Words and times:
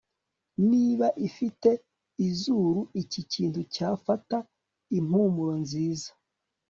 niba 0.69 1.07
ifite 1.27 1.69
izuru 2.27 2.81
iki 3.01 3.21
kintu 3.33 3.59
cyafata 3.73 4.37
impumuro 4.97 5.53
nziza? 5.63 6.09